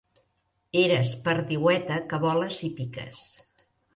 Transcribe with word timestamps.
Eres 0.83 1.11
perdiueta 1.27 1.99
que 2.13 2.21
voles 2.25 2.59
i 2.71 2.73
piques. 2.79 3.23